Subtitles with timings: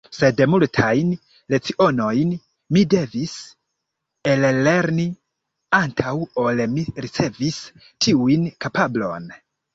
[0.17, 1.09] Sed multajn
[1.53, 2.31] lecionojn
[2.77, 3.35] mi devis
[4.33, 5.07] ellerni,
[5.81, 7.63] antaŭ ol mi ricevis
[8.07, 9.33] tiun kapablon.